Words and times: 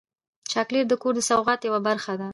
چاکلېټ 0.51 0.85
د 0.89 0.93
کور 1.01 1.13
د 1.17 1.21
سوغات 1.29 1.59
یوه 1.67 1.79
برخه 1.87 2.13
ده. 2.19 2.29